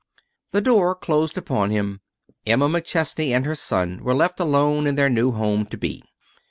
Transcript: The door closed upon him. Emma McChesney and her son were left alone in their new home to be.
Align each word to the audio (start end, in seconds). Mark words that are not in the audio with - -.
The 0.51 0.61
door 0.61 0.95
closed 0.95 1.37
upon 1.37 1.69
him. 1.69 2.01
Emma 2.47 2.67
McChesney 2.67 3.35
and 3.35 3.45
her 3.45 3.53
son 3.53 4.03
were 4.03 4.15
left 4.15 4.39
alone 4.39 4.87
in 4.87 4.95
their 4.95 5.11
new 5.11 5.31
home 5.31 5.67
to 5.67 5.77
be. 5.77 6.03